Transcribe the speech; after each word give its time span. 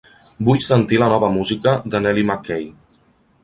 Vull 0.47 0.61
sentir 0.67 0.99
la 1.03 1.11
nova 1.13 1.29
música 1.37 1.75
de 1.97 2.03
Nellie 2.07 2.29
Mckay. 2.33 2.69